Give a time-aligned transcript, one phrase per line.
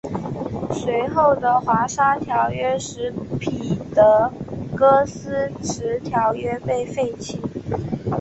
[0.73, 4.33] 随后的华沙条约使彼得
[4.75, 7.39] 戈施迟条约被废弃。